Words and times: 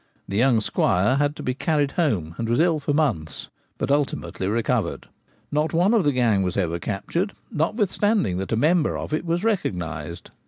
The' 0.27 0.37
young 0.37 0.61
squire' 0.61 1.15
had 1.17 1.35
to 1.35 1.43
be 1.43 1.53
carried 1.53 1.91
home, 1.91 2.33
and 2.39 2.49
was 2.49 2.59
ill 2.59 2.79
for 2.79 2.91
months, 2.91 3.49
but 3.77 3.91
ultimately 3.91 4.47
recovered. 4.47 5.07
Not 5.51 5.73
one 5.73 5.93
of 5.93 6.03
the 6.05 6.11
gang 6.11 6.41
was 6.41 6.57
ever 6.57 6.79
captured, 6.79 7.33
notwith 7.55 7.89
standing 7.91 8.37
that 8.39 8.51
a 8.51 8.55
member 8.55 8.97
of 8.97 9.13
it 9.13 9.25
was 9.27 9.43
recognised. 9.43 10.31